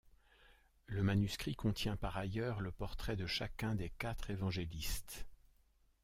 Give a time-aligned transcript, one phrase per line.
[0.87, 5.27] Le manuscrit contient par ailleurs le portrait de chacun des quatre évangélistes.